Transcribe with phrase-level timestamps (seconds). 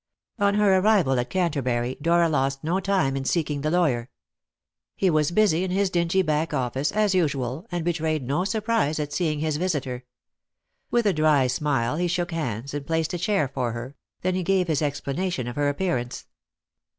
[0.39, 4.09] On her arrival at Canterbury, Dora lost no time in seeking the lawyer.
[4.95, 9.13] He was busy in his dingy back office as usual, and betrayed no surprise at
[9.13, 10.03] seeing his visitor.
[10.89, 14.41] With a dry smile he shook hands, and placed a chair for her, then he
[14.41, 16.25] gave his explanation of her appearance.